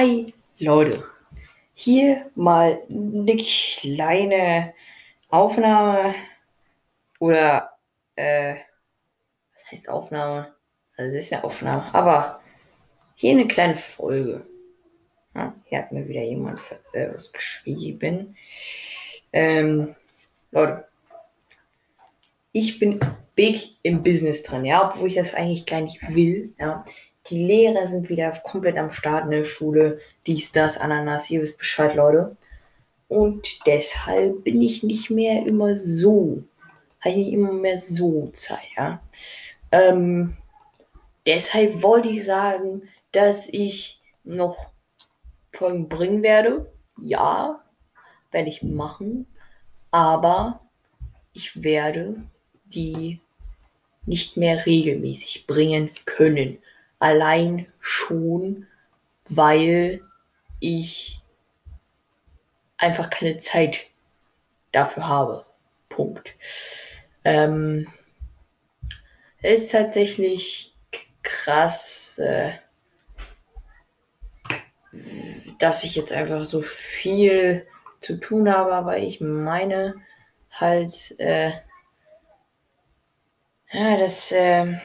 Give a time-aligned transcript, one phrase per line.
[0.00, 1.04] Hi Leute,
[1.74, 4.72] hier mal eine kleine
[5.28, 6.14] Aufnahme
[7.18, 7.76] oder
[8.16, 8.54] äh,
[9.52, 10.54] was heißt Aufnahme?
[10.96, 12.40] Also es ist eine Aufnahme, aber
[13.14, 14.46] hier eine kleine Folge.
[15.34, 16.60] Ja, hier hat mir wieder jemand
[16.94, 18.38] äh, was geschrieben.
[19.34, 19.96] Ähm,
[20.50, 20.88] Leute,
[22.52, 23.00] ich bin
[23.34, 26.86] big im Business drin, ja, obwohl ich das eigentlich gar nicht will, ja.
[27.30, 30.00] Die Lehrer sind wieder komplett am Start in der Schule.
[30.26, 32.36] Dies, das, Ananas, ihr wisst Bescheid, Leute.
[33.08, 36.42] Und deshalb bin ich nicht mehr immer so,
[37.00, 39.00] habe ich nicht immer mehr so Zeit, ja.
[39.72, 40.36] Ähm,
[41.26, 44.70] deshalb wollte ich sagen, dass ich noch
[45.52, 46.70] Folgen bringen werde.
[47.00, 47.62] Ja,
[48.30, 49.26] werde ich machen.
[49.90, 50.60] Aber
[51.32, 52.22] ich werde
[52.64, 53.20] die
[54.06, 56.58] nicht mehr regelmäßig bringen können
[57.00, 58.66] allein schon,
[59.28, 60.02] weil
[60.60, 61.20] ich
[62.76, 63.88] einfach keine Zeit
[64.72, 65.46] dafür habe.
[65.88, 66.34] Punkt.
[67.24, 67.88] Ähm,
[69.42, 70.76] ist tatsächlich
[71.22, 72.52] krass, äh,
[75.58, 77.66] dass ich jetzt einfach so viel
[78.00, 79.94] zu tun habe, aber ich meine
[80.50, 81.52] halt, äh,
[83.72, 84.78] ja, dass, äh,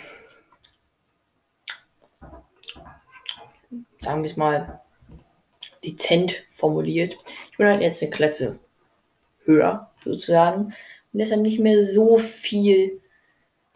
[4.06, 4.82] sagen wir es mal,
[5.84, 7.18] dezent formuliert.
[7.52, 8.60] Ich bin halt jetzt eine Klasse
[9.44, 10.66] höher, sozusagen.
[10.66, 13.02] Und deshalb nicht mehr so viel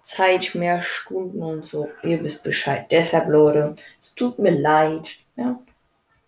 [0.04, 1.90] Zeit, mehr Stunden und so.
[2.04, 2.86] Ihr wisst Bescheid.
[2.92, 5.10] Deshalb, Leute, es tut mir leid.
[5.36, 5.60] Ja.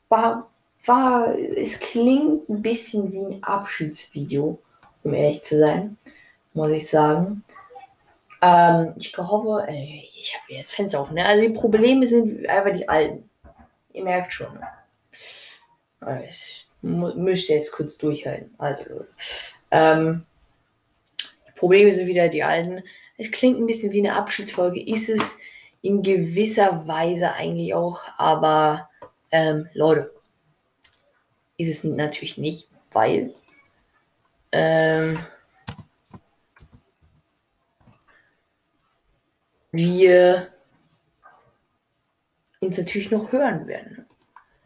[0.09, 0.49] War,
[0.85, 4.59] war, es klingt ein bisschen wie ein Abschiedsvideo,
[5.03, 5.97] um ehrlich zu sein,
[6.53, 7.43] muss ich sagen.
[8.41, 11.15] Ähm, ich hoffe, ey, ich habe jetzt Fenster offen.
[11.15, 11.25] Ne?
[11.25, 13.29] Also die Probleme sind einfach die alten.
[13.93, 14.59] Ihr merkt schon.
[16.29, 18.53] Ich müsste jetzt kurz durchhalten.
[18.57, 19.05] Also,
[19.69, 20.25] ähm,
[21.47, 22.83] die Probleme sind wieder die alten.
[23.17, 25.39] Es klingt ein bisschen wie eine Abschiedsfolge, ist es
[25.81, 28.89] in gewisser Weise eigentlich auch, aber
[29.31, 30.11] ähm, Leute,
[31.57, 33.33] ist es natürlich nicht, weil
[34.51, 35.19] ähm,
[39.71, 40.51] wir
[42.61, 44.05] uns natürlich noch hören werden.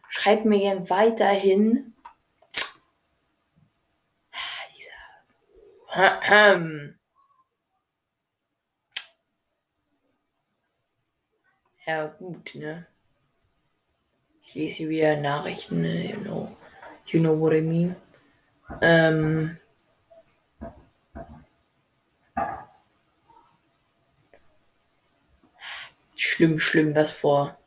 [0.09, 1.93] Schreibt mir gern weiterhin.
[11.85, 12.85] Ja, gut, ne?
[14.41, 16.11] Ich lese hier wieder Nachrichten, ne?
[16.11, 16.57] You know,
[17.05, 17.95] you know what I mean.
[18.81, 19.57] Ähm.
[26.17, 27.57] Schlimm, schlimm, was vor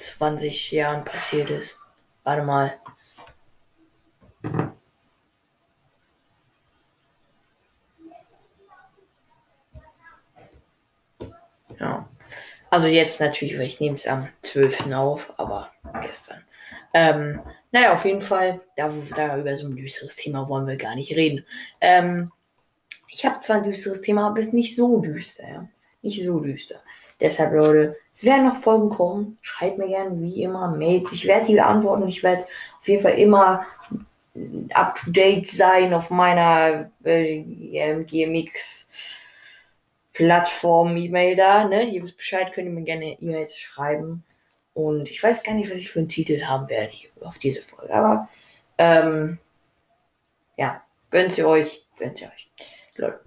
[0.00, 1.78] 20 Jahren passiert ist.
[2.24, 2.78] Warte mal.
[11.78, 12.08] Ja.
[12.70, 14.92] Also jetzt natürlich, weil ich nehme es am 12.
[14.92, 15.70] auf, aber
[16.02, 16.44] gestern.
[16.94, 17.40] Ähm,
[17.72, 21.14] naja, auf jeden Fall, da, da über so ein düsteres Thema wollen wir gar nicht
[21.14, 21.44] reden.
[21.80, 22.32] Ähm,
[23.08, 25.68] ich habe zwar ein düsteres Thema, aber es ist nicht so düster, ja.
[26.02, 26.80] Nicht so düster.
[27.20, 29.38] Deshalb, Leute, es werden noch Folgen kommen.
[29.42, 31.12] Schreibt mir gerne wie immer Mails.
[31.12, 32.08] Ich werde die beantworten.
[32.08, 32.46] Ich werde
[32.78, 33.66] auf jeden Fall immer
[34.72, 37.42] up to date sein auf meiner äh,
[38.04, 39.18] GMX
[40.12, 41.64] Plattform E-Mail da.
[41.64, 41.84] Ne?
[41.84, 44.24] Ihr wisst Bescheid, könnt ihr mir gerne E-Mails schreiben.
[44.72, 47.92] Und ich weiß gar nicht, was ich für einen Titel haben werde auf diese Folge.
[47.92, 48.28] Aber
[48.78, 49.38] ähm,
[50.56, 51.84] ja, gönnt sie euch.
[51.98, 52.50] Gönnt sie euch.
[52.96, 53.20] Leute,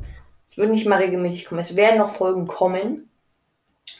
[0.53, 1.59] es wird nicht mal regelmäßig kommen.
[1.59, 3.09] Es werden noch Folgen kommen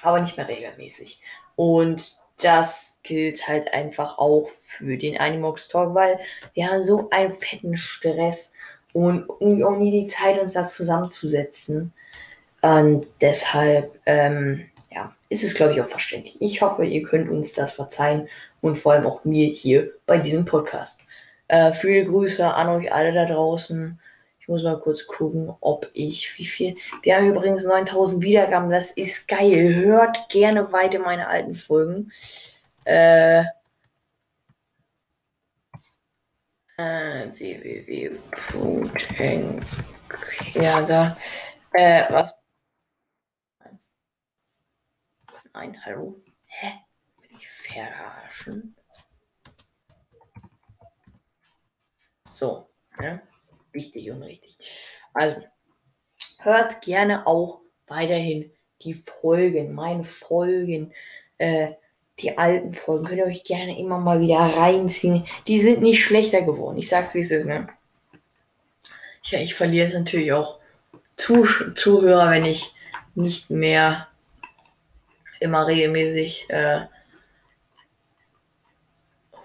[0.02, 1.22] aber nicht mehr regelmäßig.
[1.56, 6.20] Und das gilt halt einfach auch für den Animox Talk, weil
[6.54, 8.54] wir haben so einen fetten Stress
[8.92, 11.94] und irgendwie auch nie die Zeit, uns da zusammenzusetzen.
[12.62, 16.38] Und deshalb, ähm, ja, ist es, glaube ich, auch verständlich.
[16.42, 18.28] Ich hoffe, ihr könnt uns das verzeihen
[18.62, 21.02] und vor allem auch mir hier bei diesem Podcast.
[21.48, 24.00] Äh, viele Grüße an euch alle da draußen.
[24.44, 26.76] Ich muss mal kurz gucken, ob ich, wie viel.
[27.02, 29.74] Wir haben übrigens 9000 Wiedergaben, das ist geil.
[29.74, 32.12] Hört gerne weiter meine alten Folgen.
[32.84, 33.46] Äh,
[36.76, 38.18] äh, www.kerger.
[41.72, 42.36] Äh, was?
[45.54, 46.22] Nein, hallo?
[46.48, 46.68] Hä?
[47.22, 48.76] Bin ich verarschen?
[52.34, 52.70] So,
[53.00, 53.22] ne?
[53.74, 54.58] Wichtig und richtig.
[55.14, 55.42] Also,
[56.40, 60.94] hört gerne auch weiterhin die Folgen, meine Folgen.
[61.38, 61.74] Äh,
[62.20, 65.26] die alten Folgen könnt ihr euch gerne immer mal wieder reinziehen.
[65.48, 66.78] Die sind nicht schlechter geworden.
[66.78, 67.68] Ich sag's wie es ist, ne?
[69.24, 70.60] Ja, ich verliere es natürlich auch
[71.16, 71.46] Zuh
[71.76, 72.74] Zuhörer, wenn ich
[73.16, 74.08] nicht mehr
[75.40, 76.82] immer regelmäßig äh,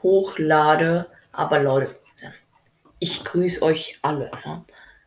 [0.02, 1.06] hochlade.
[1.32, 1.98] Aber Leute,
[2.98, 4.30] ich grüße euch alle.
[4.44, 4.64] Ja?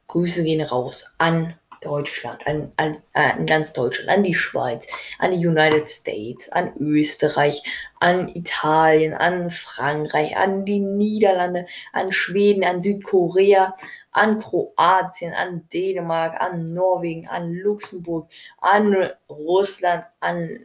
[0.08, 5.32] Grüße gehen raus an Deutschland, an, an, äh, an ganz Deutschland, an die Schweiz, an
[5.32, 7.64] die United States, an Österreich,
[8.00, 13.76] an Italien, an Frankreich, an die Niederlande, an Schweden, an Südkorea,
[14.12, 18.30] an Kroatien, an Dänemark, an Norwegen, an Luxemburg,
[18.60, 20.60] an Russland, an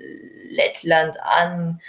[0.51, 1.81] Lettland, an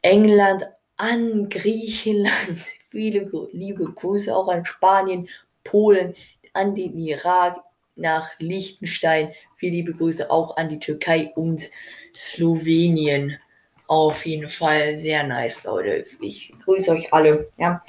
[0.00, 0.66] England,
[0.96, 2.64] an Griechenland.
[2.90, 5.28] Viele liebe Grüße auch an Spanien,
[5.64, 6.14] Polen,
[6.52, 7.62] an den Irak,
[7.98, 9.32] nach Liechtenstein.
[9.56, 11.68] Viele liebe Grüße auch an die Türkei und
[12.14, 13.38] Slowenien.
[13.86, 16.04] Auf jeden Fall sehr nice, Leute.
[16.20, 17.50] Ich grüße euch alle.
[17.56, 17.82] Ja,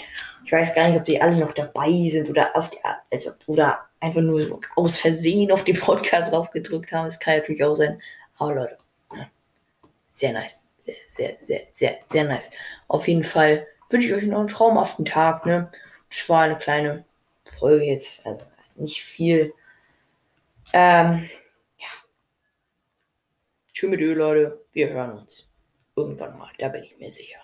[0.46, 2.78] ich weiß gar nicht, ob die alle noch dabei sind oder auf die,
[3.12, 7.06] also, oder einfach nur aus Versehen auf den Podcast draufgedrückt haben.
[7.06, 8.02] Das kann natürlich auch sein.
[8.38, 8.78] Aber Leute,
[9.14, 9.28] ja,
[10.08, 10.64] sehr nice.
[10.78, 12.50] Sehr, sehr, sehr, sehr, sehr nice.
[12.88, 15.46] Auf jeden Fall wünsche ich euch noch einen traumhaften Tag.
[15.46, 15.72] Ne?
[16.10, 17.06] Das war eine kleine
[17.46, 18.26] Folge jetzt.
[18.26, 18.46] Also
[18.76, 19.54] nicht viel.
[20.74, 21.30] Ähm,
[21.78, 21.88] ja.
[23.74, 24.64] Tschüss mit Ö, Leute.
[24.72, 25.50] Wir hören uns
[25.96, 26.52] irgendwann mal.
[26.60, 27.40] Da bin ich mir sicher.